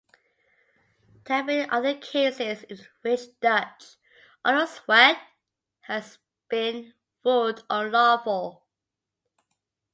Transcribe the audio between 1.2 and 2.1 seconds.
There have been other